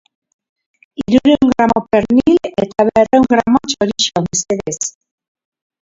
[1.01, 4.79] Hirurehun gramo pernil eta berrehun gramo txorizo, mesedez.